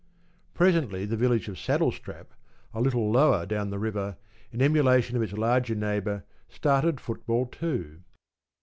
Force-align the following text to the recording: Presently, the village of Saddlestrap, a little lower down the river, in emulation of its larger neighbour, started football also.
Presently, 0.55 1.05
the 1.05 1.15
village 1.15 1.47
of 1.47 1.59
Saddlestrap, 1.59 2.33
a 2.73 2.81
little 2.81 3.11
lower 3.11 3.45
down 3.45 3.69
the 3.69 3.77
river, 3.77 4.17
in 4.51 4.59
emulation 4.59 5.15
of 5.15 5.21
its 5.21 5.33
larger 5.33 5.75
neighbour, 5.75 6.23
started 6.49 6.99
football 6.99 7.51
also. 7.61 7.97